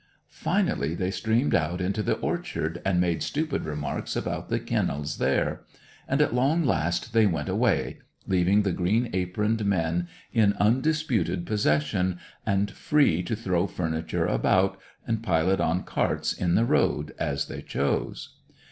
Finally, 0.29 0.95
they 0.95 1.11
streamed 1.11 1.53
out 1.53 1.79
into 1.79 2.01
the 2.01 2.17
orchard, 2.21 2.81
and 2.83 2.99
made 2.99 3.21
stupid 3.21 3.65
remarks 3.65 4.15
about 4.15 4.49
the 4.49 4.59
kennels 4.59 5.19
there; 5.19 5.61
and 6.07 6.23
at 6.23 6.33
long 6.33 6.65
last 6.65 7.13
they 7.13 7.27
went 7.27 7.47
away, 7.47 7.99
leaving 8.25 8.63
the 8.63 8.71
green 8.71 9.11
aproned 9.13 9.63
men 9.63 10.07
in 10.33 10.53
undisputed 10.53 11.45
possession, 11.45 12.17
and 12.47 12.71
free 12.71 13.21
to 13.21 13.35
throw 13.35 13.67
furniture 13.67 14.25
about, 14.25 14.81
and 15.05 15.21
pile 15.21 15.51
it 15.51 15.61
on 15.61 15.83
carts 15.83 16.33
in 16.33 16.55
the 16.55 16.65
road, 16.65 17.13
as 17.19 17.45
they 17.45 17.61
chose. 17.61 18.37